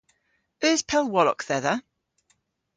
Eus 0.67 0.81
pellwolok 0.89 1.41
dhedha? 1.47 1.75